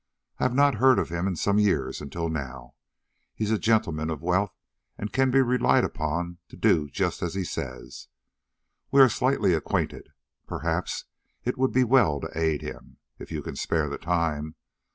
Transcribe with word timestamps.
I 0.39 0.45
have 0.45 0.55
not 0.55 0.73
heard 0.81 0.97
of 0.97 1.09
him 1.09 1.27
in 1.27 1.35
some 1.35 1.59
years 1.59 2.01
until 2.01 2.27
now. 2.27 2.73
He 3.35 3.43
is 3.43 3.51
a 3.51 3.59
gentleman 3.59 4.09
of 4.09 4.19
wealth, 4.23 4.57
and 4.97 5.13
can 5.13 5.29
be 5.29 5.43
relied 5.43 5.83
upon 5.83 6.39
to 6.49 6.57
do 6.57 6.89
just 6.89 7.21
as 7.21 7.35
he 7.35 7.43
says. 7.43 8.07
We 8.89 8.99
are 8.99 9.09
slightly 9.09 9.53
acquainted. 9.53 10.09
Perhaps 10.47 11.05
it 11.45 11.55
would 11.55 11.71
be 11.71 11.83
well 11.83 12.19
to 12.19 12.35
aid 12.35 12.63
him, 12.63 12.97
if 13.19 13.31
you 13.31 13.43
can 13.43 13.55
spare 13.55 13.89
the 13.89 13.99
time. 13.99 14.55